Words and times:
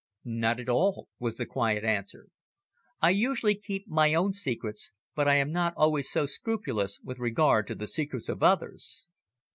"Not 0.25 0.59
at 0.59 0.67
all," 0.67 1.09
was 1.19 1.37
the 1.37 1.45
quiet 1.45 1.83
answer. 1.83 2.29
"I 3.01 3.11
usually 3.11 3.53
keep 3.53 3.87
my 3.87 4.15
own 4.15 4.33
secrets, 4.33 4.93
but 5.13 5.27
I 5.27 5.35
am 5.35 5.51
not 5.51 5.75
always 5.77 6.09
so 6.09 6.25
scrupulous 6.25 6.99
with 7.03 7.19
regard 7.19 7.67
to 7.67 7.75
the 7.75 7.85
secrets 7.85 8.27
of 8.27 8.41
others. 8.41 9.05